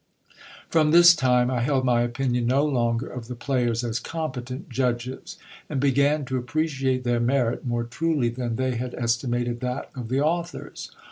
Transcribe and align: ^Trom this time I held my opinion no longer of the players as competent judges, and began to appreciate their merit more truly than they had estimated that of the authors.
^Trom 0.71 0.91
this 0.91 1.13
time 1.15 1.51
I 1.51 1.59
held 1.61 1.85
my 1.85 2.01
opinion 2.01 2.47
no 2.47 2.65
longer 2.65 3.05
of 3.07 3.27
the 3.27 3.35
players 3.35 3.83
as 3.83 3.99
competent 3.99 4.67
judges, 4.67 5.37
and 5.69 5.79
began 5.79 6.25
to 6.25 6.37
appreciate 6.37 7.03
their 7.03 7.19
merit 7.19 7.67
more 7.67 7.83
truly 7.83 8.29
than 8.29 8.55
they 8.55 8.77
had 8.77 8.95
estimated 8.95 9.59
that 9.59 9.91
of 9.93 10.09
the 10.09 10.19
authors. 10.19 10.89